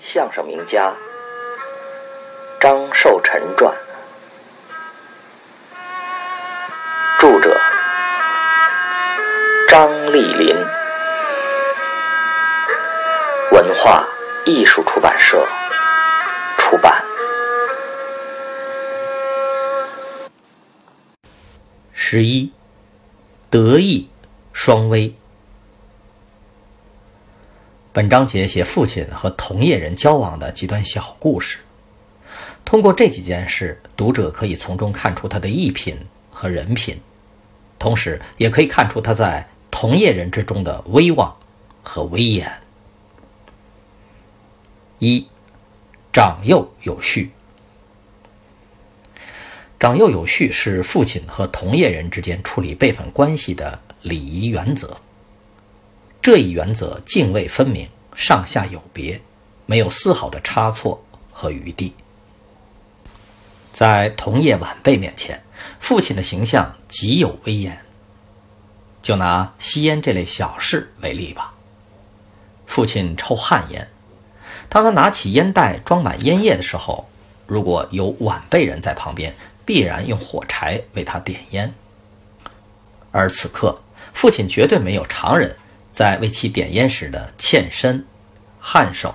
[0.00, 0.94] 相声名家
[2.58, 3.74] 张寿臣传，
[7.18, 7.54] 著者
[9.68, 10.56] 张丽林，
[13.52, 14.08] 文化
[14.46, 15.46] 艺术出版社
[16.56, 17.04] 出版。
[21.92, 22.50] 十一，
[23.50, 24.08] 德艺
[24.52, 25.14] 双微。
[28.00, 31.58] 本章节写父亲和同业人交往的几段小故事。
[32.64, 35.98] 通过这几件事，读者可以从中看出他的艺品
[36.30, 36.98] 和人品，
[37.78, 41.36] 同时也可以看出他在同业人之中的威望
[41.82, 42.50] 和威严。
[44.98, 45.26] 一，
[46.10, 47.30] 长幼有序。
[49.78, 54.96] 长幼有序是父亲和同业人之间处理辈分关系的礼仪原则。
[56.22, 59.20] 这一原则泾渭分明，上下有别，
[59.64, 61.94] 没有丝毫的差错和余地。
[63.72, 65.42] 在同业晚辈面前，
[65.78, 67.78] 父亲的形象极有威严。
[69.00, 71.54] 就拿吸烟这类小事为例吧。
[72.66, 73.88] 父亲抽旱烟，
[74.68, 77.08] 当他拿起烟袋装满烟叶的时候，
[77.46, 79.34] 如果有晚辈人在旁边，
[79.64, 81.72] 必然用火柴为他点烟。
[83.10, 83.80] 而此刻，
[84.12, 85.56] 父亲绝对没有常人。
[85.92, 88.04] 在为其点烟时的欠身、
[88.62, 89.14] 颔首、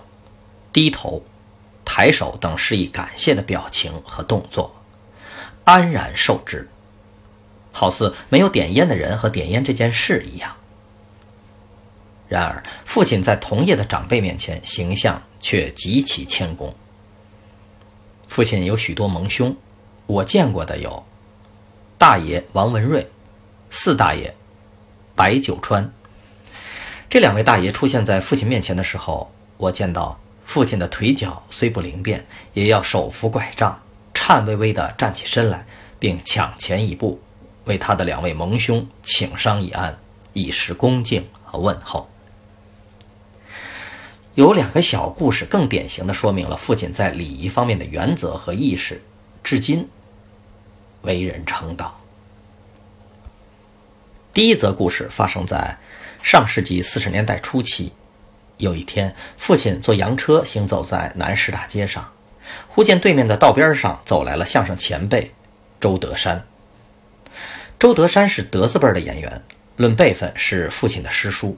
[0.74, 1.24] 低头、
[1.84, 4.76] 抬手等示意感谢的表情和动作，
[5.64, 6.70] 安然受之，
[7.72, 10.56] 好似没有点烟的人和点烟这件事一样。
[12.28, 16.76] 然而，父亲在同业的长辈面前形象却极其谦恭。
[18.28, 19.56] 父亲有许多盟兄，
[20.08, 21.06] 我见过的有
[21.98, 23.08] 大爷王文瑞、
[23.70, 24.36] 四大爷
[25.16, 25.94] 白九川。
[27.08, 33.80] 这两位大爷出现在父亲面前的时候，我见到父亲的腿脚虽不灵便，也要手扶拐杖，
[34.14, 35.66] 颤巍巍地站起身来，
[35.98, 37.22] 并抢前一步，
[37.66, 39.98] 为他的两位盟兄请商一安，
[40.34, 42.10] 以示恭敬和问候。
[44.34, 49.02] 有两个小故事，更典型的说明了父亲在礼仪方面的原则和意识，
[49.42, 49.88] 至今
[51.04, 51.98] 为人称道。
[54.34, 55.78] 第一则故事发生在。
[56.26, 57.92] 上世纪四十年代初期，
[58.58, 62.12] 有一天，父亲坐洋车行走在南市大街上，
[62.68, 65.32] 忽见对面的道边上走来了相声前辈
[65.80, 66.44] 周德山。
[67.78, 69.44] 周德山是德字辈的演员，
[69.76, 71.56] 论辈分是父亲的师叔。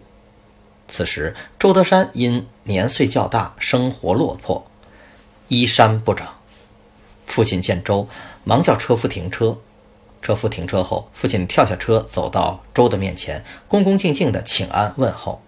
[0.89, 4.69] 此时，周德山因年岁较大，生活落魄，
[5.47, 6.27] 衣衫不整。
[7.25, 8.09] 父亲见周，
[8.44, 9.57] 忙叫车夫停车。
[10.22, 15.41] 车夫停车后，父亲跳下车，走到周的面前，恭恭敬敬地请安问候，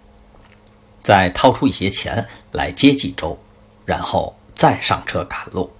[1.02, 3.38] 再掏出一些钱来接济周，
[3.84, 5.70] 然后再上车赶路。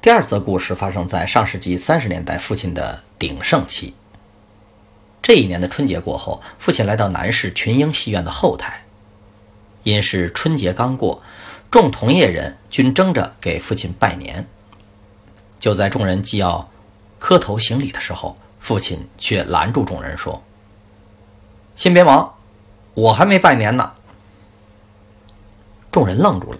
[0.00, 3.94] 第二则故事发生在上世纪三十年代，父亲的鼎盛期。
[5.20, 8.84] 这一年的春节过后，父亲来到南市群英戏院的后台，
[9.82, 11.22] 因是春节刚过，
[11.70, 14.46] 众同业人均争着给父亲拜年。
[15.58, 16.70] 就在众人既要
[17.20, 20.42] 磕头行礼的时候，父亲却拦住众人说
[21.76, 22.34] ：“先别忙，
[22.94, 23.92] 我还没拜年呢。”
[25.92, 26.58] 众人愣住了。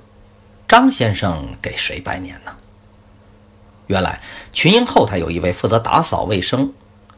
[0.68, 2.56] 张先生给谁拜年呢？
[3.88, 4.20] 原来
[4.52, 6.72] 群英后台有一位负责打扫卫生、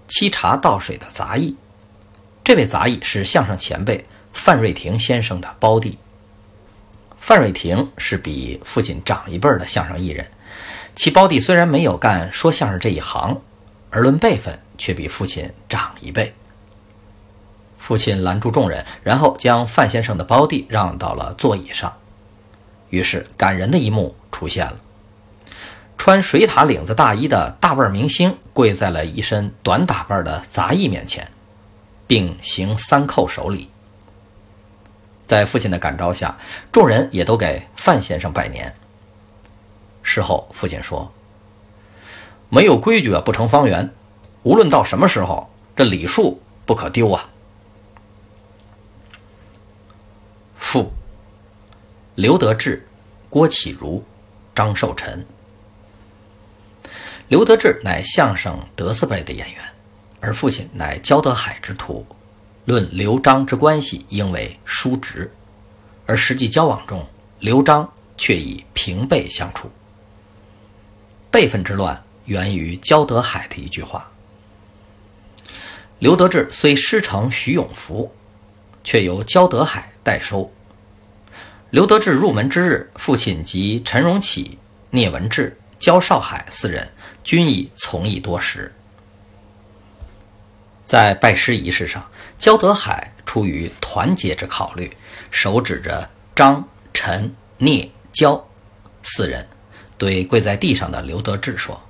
[0.09, 1.55] 沏茶倒水的杂役，
[2.43, 5.99] 这位杂役是相声前辈范瑞霆先生的胞弟。
[7.21, 10.27] 范瑞霆是比父亲长一辈的相声艺人。
[10.95, 13.41] 其胞弟虽然没有干说相声这一行，
[13.91, 16.35] 而论辈分却比父亲长一辈。
[17.79, 21.93] 父亲拦住众人，然后将范先生的胞弟让到了座椅上。
[22.91, 24.77] 于是感人的一幕出现了：
[25.99, 31.27] 穿水獭领子大衣的大腕明星跪在了一身短打扮的杂役面前，
[32.07, 33.69] 并行三叩首礼。
[35.27, 36.39] 在父亲的感召下，
[36.71, 38.75] 众人也都给范先生拜年。
[40.13, 41.11] 事后，父亲说
[42.51, 43.89] ：“没有规矩啊，不成方圆。
[44.43, 47.31] 无论到什么时候，这礼数不可丢啊。”
[50.59, 50.93] 父
[52.15, 52.87] 刘德志、
[53.31, 54.05] 郭启儒、
[54.55, 55.25] 张寿臣。
[57.29, 59.65] 刘德志乃相声德字辈的演员，
[60.21, 62.05] 而父亲乃焦德海之徒。
[62.67, 65.33] 论刘张之关系，应为叔侄，
[66.05, 67.03] 而实际交往中，
[67.41, 69.71] 刘张却以平辈相处。
[71.33, 74.13] 辈分之乱源于焦德海的一句话
[75.99, 78.15] ：“刘德志虽师承徐永福，
[78.85, 80.53] 却由焦德海代收。
[81.71, 84.59] 刘德志入门之日，父亲及陈荣启、
[84.91, 86.87] 聂文志、焦少海四人
[87.25, 88.71] 均已从艺多时。
[90.85, 92.07] 在拜师仪式上，
[92.39, 94.95] 焦德海出于团结之考虑，
[95.31, 98.47] 手指着张、陈、聂、焦
[99.03, 99.49] 四人，
[100.03, 101.81] 对跪在地上的刘德志说：“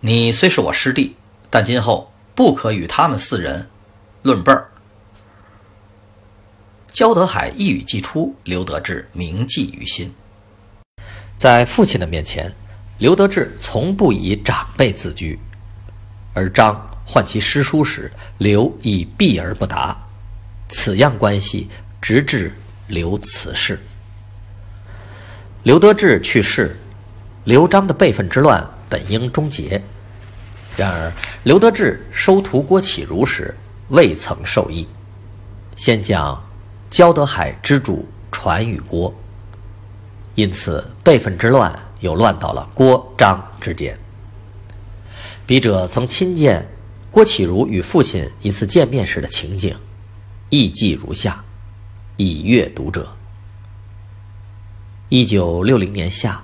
[0.00, 1.14] 你虽是我师弟，
[1.50, 3.68] 但今后不可与他们四人
[4.22, 4.70] 论辈儿。”
[6.90, 10.10] 焦德海一语既出，刘德志铭记于心。
[11.36, 12.50] 在父亲的面前，
[12.96, 15.38] 刘德志从不以长辈自居，
[16.32, 19.94] 而张唤其师叔时，刘亦避而不答。
[20.70, 21.68] 此样关系，
[22.00, 22.54] 直至
[22.86, 23.78] 刘辞世。
[25.66, 26.76] 刘德志去世，
[27.42, 29.82] 刘璋的辈分之乱本应终结。
[30.76, 33.52] 然而，刘德志收徒郭启儒时，
[33.88, 34.86] 未曾受益，
[35.74, 36.40] 先将。
[36.88, 39.12] 焦德海之主传与郭，
[40.36, 43.98] 因此辈分之乱又乱到了郭张之间。
[45.46, 46.64] 笔者曾亲见
[47.10, 49.76] 郭启儒与父亲一次见面时的情景，
[50.48, 51.44] 意记如下，
[52.16, 53.04] 以阅读者。
[55.08, 56.42] 一九六零年夏，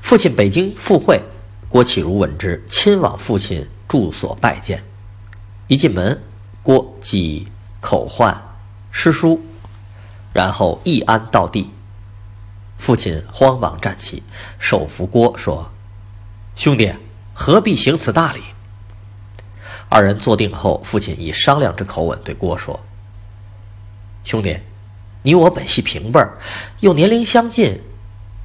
[0.00, 1.20] 父亲北京赴会，
[1.68, 4.84] 郭启儒闻之，亲往父亲住所拜见。
[5.66, 6.22] 一进门，
[6.62, 7.48] 郭即
[7.80, 8.40] 口唤
[8.92, 9.40] 师叔。
[10.32, 11.70] 然后一安到地，
[12.76, 14.22] 父亲慌忙站起，
[14.58, 15.70] 手扶郭说
[16.56, 16.92] ：“兄弟，
[17.32, 18.40] 何必行此大礼？”
[19.88, 22.80] 二人坐定后，父亲以商量之口吻对郭说
[24.24, 24.58] ：“兄弟，
[25.22, 26.38] 你我本系平辈儿，
[26.80, 27.80] 又年龄相近，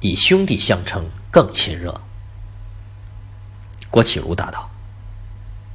[0.00, 2.00] 以兄弟相称更亲热。”
[3.90, 4.70] 郭启儒答道：“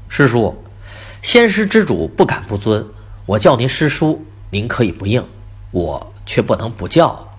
[0.09, 0.63] 师叔，
[1.21, 2.85] 先师之主不敢不尊，
[3.25, 5.25] 我叫您师叔，您可以不应。”
[5.71, 7.37] 我却不能不叫。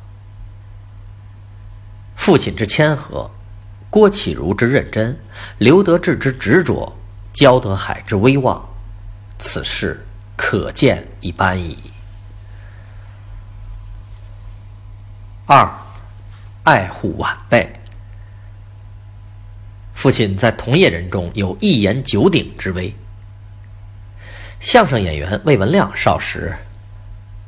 [2.14, 3.30] 父亲之谦和，
[3.88, 5.18] 郭启儒之认真，
[5.56, 6.94] 刘德志之执着，
[7.32, 8.62] 焦德海之威望，
[9.38, 10.06] 此事
[10.36, 11.78] 可见一斑矣。
[15.46, 15.66] 二，
[16.66, 17.72] 爱护晚辈。
[19.94, 22.92] 父亲在同业人中有一言九鼎之威。
[24.58, 26.56] 相声演员魏文亮少时。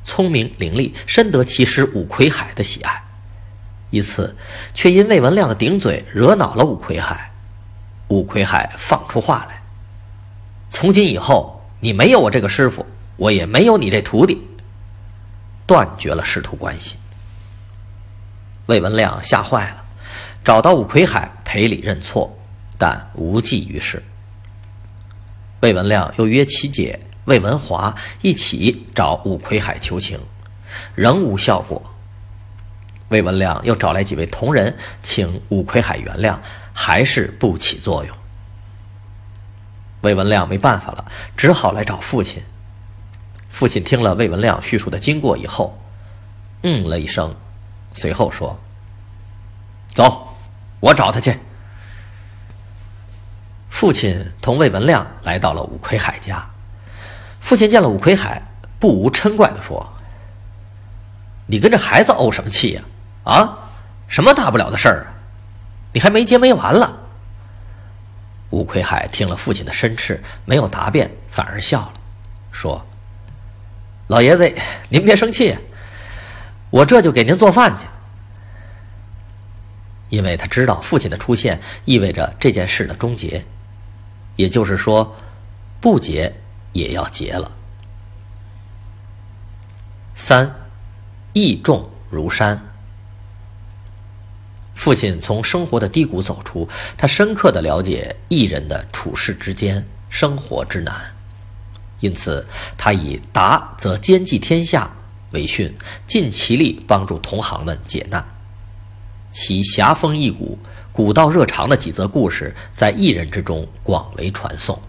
[0.05, 3.03] 聪明伶俐，深得其师武魁海的喜爱。
[3.91, 4.37] 一次，
[4.73, 7.33] 却因魏文亮的顶嘴惹恼了武魁海。
[8.07, 9.61] 武魁海放出话来
[10.71, 12.87] ：“从今以后，你没有我这个师傅，
[13.17, 14.41] 我也没有你这徒弟，
[15.67, 16.97] 断绝了师徒关系。”
[18.69, 19.85] 魏文亮吓坏了，
[20.45, 22.39] 找到武魁海赔礼认错，
[22.77, 24.03] 但无济于事。
[25.61, 27.01] 魏文亮又约其姐。
[27.25, 30.19] 魏文华一起找武魁海求情，
[30.95, 31.83] 仍无效果。
[33.09, 36.39] 魏文亮又找来几位同仁，请武魁海原谅，
[36.73, 38.17] 还是不起作用。
[40.01, 41.05] 魏文亮没办法了，
[41.37, 42.43] 只好来找父亲。
[43.51, 45.79] 父亲听了魏文亮叙述的经过以后，
[46.63, 47.35] 嗯了一声，
[47.99, 48.57] 随后说
[49.93, 50.29] ：“走，
[50.79, 51.37] 我找他去。”
[53.69, 56.49] 父亲同魏文亮来到了武魁海家。
[57.41, 58.41] 父亲见了武魁海，
[58.79, 59.87] 不无嗔怪的说
[61.47, 62.83] ：“你跟这孩子怄什么气呀？
[63.25, 63.59] 啊，
[64.07, 65.07] 什么大不了的事儿啊？
[65.93, 66.97] 你还没结没完了。”
[68.51, 71.93] 武魁海听了父亲的申斥，没有答辩，反而笑了，
[72.51, 72.85] 说
[74.09, 74.53] ：“老爷子，
[74.89, 75.57] 您别生气，
[76.71, 77.87] 我这就给您做饭去。”
[80.11, 83.45] 因为他知道父亲的出现意味着这件事的终结，
[84.37, 85.17] 也就是说，
[85.81, 86.35] 不结。
[86.75, 87.51] 也要结了。
[90.15, 90.55] 三，
[91.33, 92.61] 义重如山。
[94.75, 100.95] 父亲从生活的低谷走出，他深刻的了解艺人的处世之艰、生活之难，
[102.01, 102.47] 因此
[102.77, 104.89] 他以达则兼济天下
[105.31, 108.25] 为训，尽其力帮助同行们解难。
[109.31, 110.59] 其侠风义骨、
[110.91, 114.81] 古道热肠的几则故事，在艺人之中广为传颂。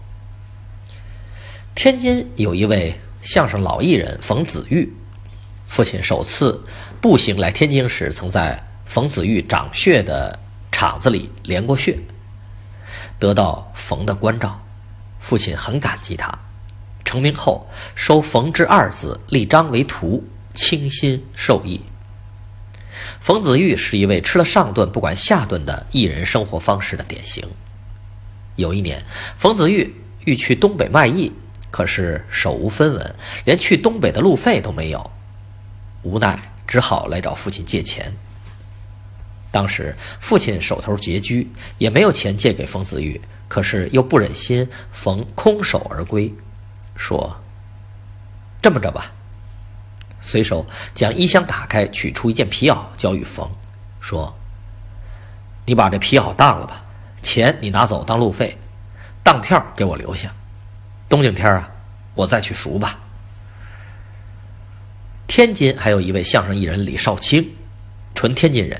[1.74, 4.92] 天津有一位相声老艺人冯子玉，
[5.66, 6.64] 父亲首次
[7.00, 10.36] 步行来天津时，曾在冯子玉长穴的
[10.72, 11.98] 厂子里连过穴，
[13.18, 14.60] 得到冯的关照，
[15.20, 16.36] 父亲很感激他。
[17.10, 20.22] 成名后，收冯之二子立章为徒，
[20.54, 21.80] 倾心授意。
[23.20, 27.42] 冯子玉是一位吃了上顿不管下顿的艺人生活方式的典型。
[28.54, 29.04] 有一年，
[29.36, 29.92] 冯子玉
[30.24, 31.32] 欲去东北卖艺。
[31.72, 33.14] 可是手无分文，
[33.44, 35.10] 连去东北的路费都没有，
[36.02, 38.14] 无奈只好来找父亲借钱。
[39.50, 46.32] 当时父亲手头拮据，也没有钱借给冯子玉，可是又不忍心冯空手而归，
[47.00, 47.40] 说
[48.60, 49.10] ：“这么着吧。”
[50.20, 53.50] 随手将衣箱打开，取出一件皮袄交与冯，
[54.00, 54.36] 说
[55.64, 56.84] ：“你把这皮袄当了吧，
[57.22, 58.58] 钱你拿走当路费，
[59.22, 60.30] 当票给我留下。
[61.08, 61.70] 冬景天啊，
[62.14, 62.98] 我再去赎吧。”
[65.26, 67.56] 天津还有一位相声艺人李少卿，
[68.14, 68.78] 纯天津人，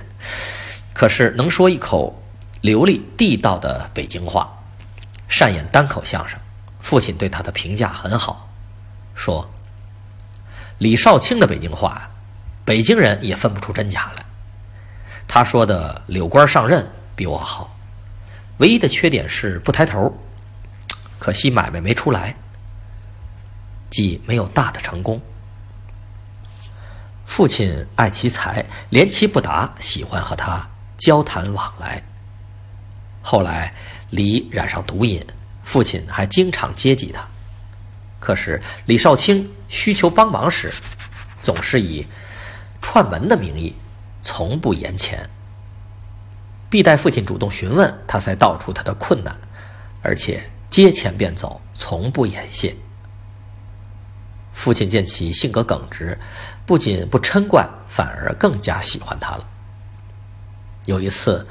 [0.92, 2.22] 可是能说一口
[2.60, 4.52] 流利地道的北京话，
[5.26, 6.38] 善演单口相声。
[6.80, 8.48] 父亲对他的评价很好，
[9.14, 9.48] 说。
[10.78, 12.10] 李少卿的北京话，
[12.64, 14.24] 北京人也分不出真假来。
[15.28, 17.76] 他说的“柳官上任”比我好，
[18.56, 20.10] 唯一的缺点是不抬头，
[21.18, 22.34] 可惜买卖没出来，
[23.90, 25.20] 既没有大的成功。
[27.26, 32.02] 父亲爱其才，连其不达，喜欢和他交谈往来。
[33.20, 33.74] 后来
[34.08, 35.22] 李染上毒瘾，
[35.70, 37.24] 父亲还经常接济他。
[38.18, 40.72] 可是李少卿需求帮忙时，
[41.44, 42.04] 总是以
[42.82, 43.76] 串门的名义，
[44.20, 45.30] 从不言钱。
[46.68, 49.38] 必待父亲主动询问，他才道出他的困难，
[50.02, 52.74] 而且接钱便走，从不言谢。
[54.52, 56.18] 父亲见其性格耿直，
[56.66, 59.48] 不仅不嗔惯，反而更加喜欢他了。
[60.86, 61.46] 有一次，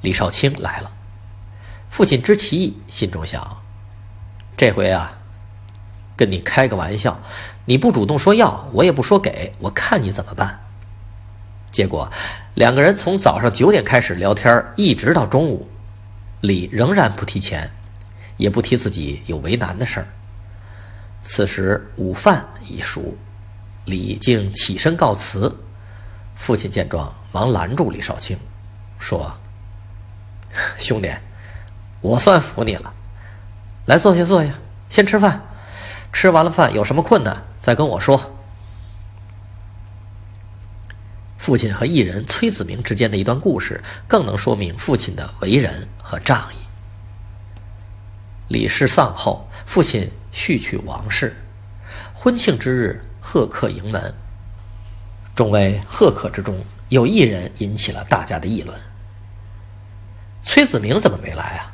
[0.00, 0.90] 李少卿来了，
[1.88, 3.59] 父亲知其意，心中想：
[4.60, 5.16] 这回啊。
[6.18, 7.18] 跟你开个玩笑，
[7.64, 10.60] 你不主动说要，我也不说给，我看你怎么办。
[11.72, 12.12] 结果
[12.52, 15.66] 两个人从早上九点开始聊天，一直到中午，
[16.42, 17.70] 李仍然不提钱，
[18.36, 20.06] 也不提自己有为难的事儿。
[21.22, 23.16] 此时午饭已熟，
[23.86, 25.56] 李竟起身告辞。
[26.36, 28.38] 父亲见状，忙拦住李少卿，
[28.98, 29.34] 说
[30.76, 31.10] ：“兄弟，
[32.02, 32.92] 我算服你了，
[33.86, 34.52] 来坐下坐下，
[34.88, 35.46] 先吃饭。”
[36.12, 38.36] 吃完了饭，有什么困难再跟我说。
[41.38, 46.56] 父亲和艺人崔子明之间的一段故事，更能说明父亲的为人和仗义。
[48.48, 51.36] 李氏丧后，父亲续娶王氏，
[52.12, 54.12] 婚庆之日，贺客迎门。
[55.36, 56.58] 众位贺客之中，
[56.88, 58.76] 有一人引起了大家的议论：
[60.42, 61.72] 崔子明怎么没来啊？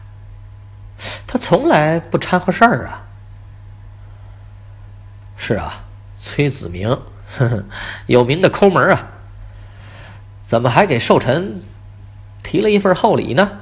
[1.27, 3.07] 他从来不掺和事儿啊。
[5.37, 5.85] 是啊，
[6.19, 6.99] 崔子明，
[8.07, 9.09] 有名的抠门啊！
[10.43, 11.63] 怎么还给寿辰
[12.43, 13.61] 提了一份厚礼呢？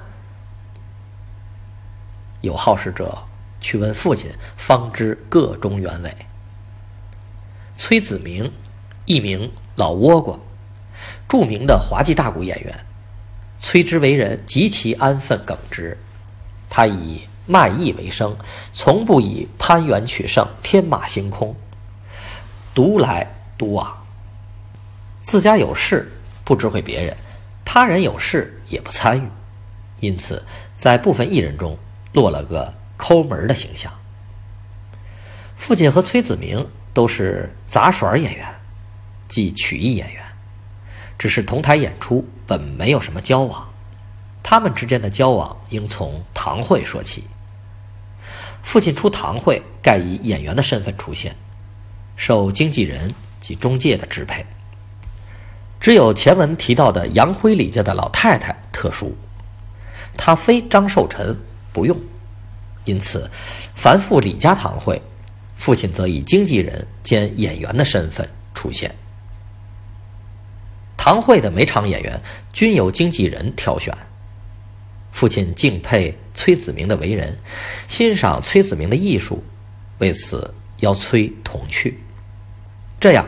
[2.43, 3.25] 有好事者
[3.61, 6.15] 去问父亲，方知个中原委。
[7.77, 8.53] 崔子明，
[9.07, 10.39] 艺名老倭瓜，
[11.27, 12.87] 著名的滑稽大鼓演员。
[13.59, 15.99] 崔之为人极其安分耿直，
[16.69, 18.37] 他以卖艺为生，
[18.73, 21.55] 从不以攀援取胜、天马行空。
[22.75, 24.05] 独来独往，
[25.23, 26.11] 自家有事
[26.45, 27.17] 不知会别人，
[27.65, 29.29] 他人有事也不参与，
[30.01, 30.45] 因此
[30.77, 31.79] 在部分艺人中
[32.13, 33.93] 落了个抠门的形象。
[35.57, 38.47] 父亲和崔子明都是杂耍演员，
[39.29, 40.23] 即曲艺演员，
[41.17, 43.69] 只是同台演出，本没有什么交往。
[44.43, 47.25] 他们之间的交往应从堂会说起。
[48.65, 51.37] 父亲出堂会，盖以演员的身份出现。
[52.17, 54.45] 受经纪人及中介的支配，
[55.79, 59.17] 只有前文提到的杨辉李家的老太太特殊，
[60.17, 61.37] 她非张寿臣
[61.73, 61.97] 不用，
[62.85, 63.31] 因此
[63.75, 65.03] 凡赴李家堂会，
[65.57, 68.95] 父亲则以经纪人兼演员的身份出现。
[70.97, 73.95] 堂会的每场演员均由经纪人挑选。
[75.15, 77.39] 父亲敬佩崔子明的为人，
[77.87, 79.45] 欣赏崔子明的艺术，
[79.99, 82.01] 为此邀崔同去。
[83.01, 83.25] 这样，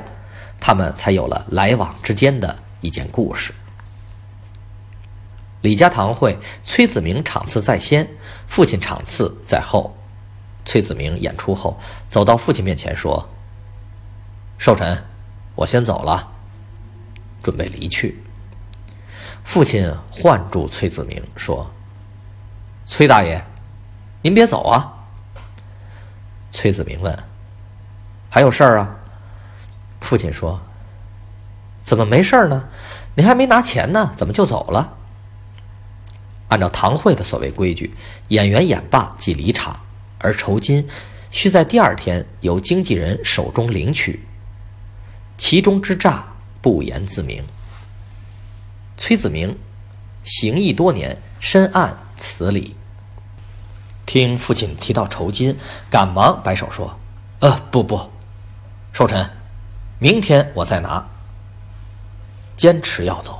[0.58, 3.54] 他们才有了来往之间的一件故事。
[5.60, 8.08] 李家堂会，崔子明场次在先，
[8.48, 9.96] 父亲场次在后。
[10.64, 11.78] 崔子明演出后，
[12.08, 13.28] 走到父亲面前说
[14.58, 15.04] ：“寿辰，
[15.54, 16.32] 我先走了，
[17.44, 18.20] 准备离去。”
[19.44, 21.70] 父亲唤住崔子明说
[22.86, 23.44] ：“崔大爷，
[24.22, 24.94] 您别走啊。”
[26.52, 27.18] 崔子明问
[28.30, 28.96] ：“还有事儿啊？”
[30.00, 30.60] 父亲说
[31.82, 32.64] ：“怎么没事儿呢？
[33.16, 34.94] 你还没拿钱呢，怎么就走了？”
[36.48, 37.92] 按照堂会的所谓规矩，
[38.28, 39.80] 演员演罢即离场，
[40.18, 40.88] 而酬金
[41.30, 44.24] 需在第二天由经纪人手中领取，
[45.36, 46.24] 其中之诈
[46.62, 47.44] 不言自明。
[48.96, 49.58] 崔子明
[50.22, 52.76] 行义多年，深谙此理。
[54.06, 55.56] 听父亲提到酬金，
[55.90, 56.96] 赶忙摆手说
[57.40, 58.10] ：“呃，不不，
[58.92, 59.28] 寿辰，
[59.98, 61.04] 明天我再拿。
[62.56, 63.38] 坚持要走。”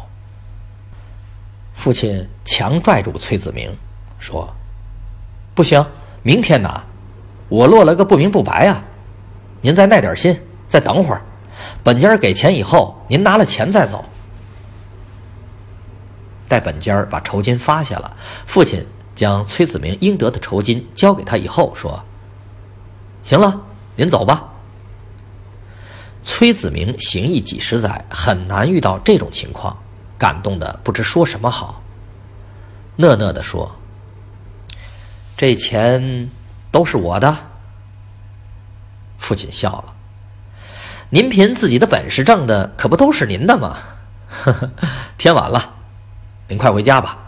[1.72, 3.74] 父亲强拽住崔子明，
[4.18, 4.52] 说
[5.54, 5.86] ：“不行，
[6.22, 6.82] 明天拿。
[7.48, 8.82] 我落了个不明不白啊！
[9.60, 11.22] 您再耐点心，再等会儿。
[11.84, 14.04] 本家给钱以后，您拿了钱再走。”
[16.48, 22.04] 待本家把酬金发下了，父亲将崔子明应得的酬金交给他以后，说
[23.22, 23.60] ：“行了，
[23.96, 24.52] 您走吧。”
[26.22, 29.76] 崔子明行义几十载，很难遇到这种情况，
[30.18, 31.82] 感动的不知说什么好。
[32.96, 33.76] 讷讷的说
[35.36, 36.30] ：“这钱
[36.72, 37.36] 都是我的。”
[39.18, 39.94] 父亲笑了
[41.10, 43.78] ：“您凭自己的本事挣的，可不都是您的吗？”
[44.28, 44.70] 呵呵，
[45.16, 45.75] 天晚了。
[46.48, 47.18] 您快回家吧。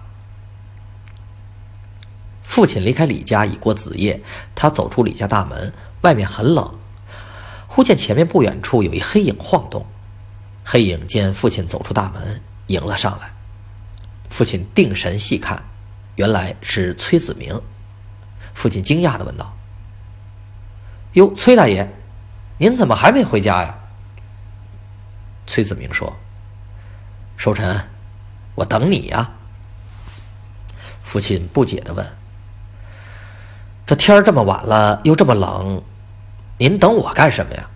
[2.43, 4.21] 父亲离开李家已过子夜，
[4.55, 5.73] 他走出李家大门，
[6.03, 6.79] 外面很冷。
[7.67, 9.87] 忽见前面不远处有一黑影晃动，
[10.65, 13.33] 黑影见父亲走出大门，迎了上来。
[14.31, 15.63] 父亲定神细看，
[16.17, 17.61] 原来是崔子明。
[18.55, 19.57] 父亲惊讶的问道
[21.15, 21.93] ：“哟，崔大爷，
[22.59, 23.79] 您怎么还没回家呀？”
[25.47, 26.17] 崔子明说
[27.37, 27.89] ：“寿辰。”
[28.59, 29.31] 我等你呀，
[31.05, 32.05] 父亲不解的问
[33.87, 35.81] ：“这天儿这么晚了，又这么冷，
[36.59, 37.71] 您等我干什么呀？”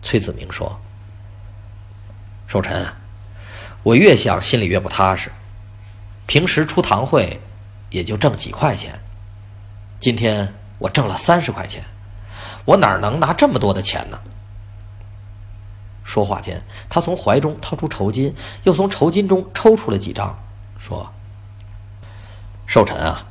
[0.00, 0.80] 崔子明说
[2.48, 2.86] ：“寿辰，
[3.82, 5.30] 我越想心里越不踏实。
[6.26, 7.38] 平时出堂会，
[7.90, 8.98] 也就挣几块钱，
[10.00, 11.84] 今天我挣了三十块钱，
[12.64, 14.18] 我哪能拿这么多的钱呢？”
[16.06, 18.32] 说话间，他从怀中掏出酬金，
[18.62, 20.38] 又从酬金中抽出了几张，
[20.78, 21.12] 说
[22.64, 23.26] ：“寿辰啊，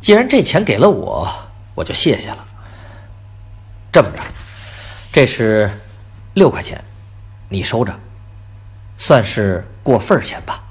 [0.00, 1.32] 既然这钱给了我，
[1.76, 2.44] 我就谢谢了。
[3.92, 4.18] 这么着，
[5.12, 5.70] 这是
[6.34, 6.82] 六块钱，
[7.48, 7.96] 你收着，
[8.96, 10.64] 算是过份钱吧。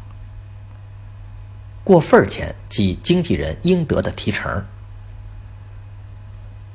[1.86, 4.66] 过份钱即经纪人应得的提成。”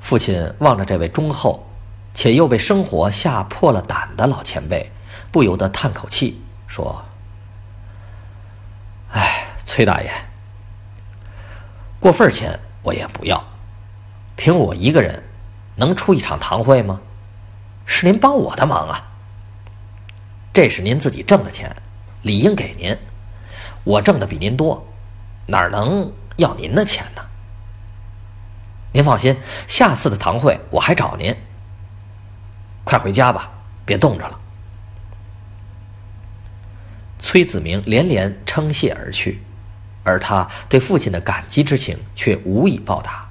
[0.01, 1.68] 父亲望着这位忠厚。
[2.13, 4.91] 且又被生活吓破了胆的老前辈，
[5.31, 7.05] 不由得叹口气说
[9.13, 10.11] ：“哎，崔大爷，
[11.99, 13.43] 过份钱我也不要，
[14.35, 15.23] 凭我一个人
[15.75, 16.99] 能出一场堂会吗？
[17.85, 19.05] 是您帮我的忙啊。
[20.51, 21.75] 这是您自己挣的钱，
[22.21, 22.97] 理应给您。
[23.83, 24.85] 我挣的比您多，
[25.47, 27.21] 哪能要您的钱呢？
[28.91, 31.35] 您放心，下次的堂会我还找您。”
[32.89, 33.51] 快回家吧，
[33.85, 34.39] 别冻着了。
[37.19, 39.43] 崔子明连连称谢而去，
[40.03, 43.29] 而他对父亲的感激之情却无以报答，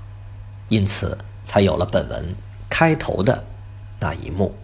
[0.69, 2.37] 因此才有了本文
[2.71, 3.45] 开头的
[3.99, 4.57] 那一幕。